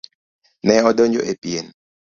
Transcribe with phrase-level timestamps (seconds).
[0.71, 1.73] Ne odonjo e pien.